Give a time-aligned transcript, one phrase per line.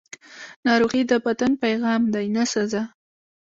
[0.65, 2.83] ناروغي د بدن پیغام دی، نه سزا.